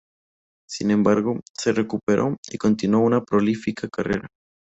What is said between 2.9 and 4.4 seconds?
una prolífica carrera.